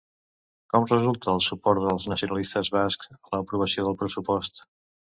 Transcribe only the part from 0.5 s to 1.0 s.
Com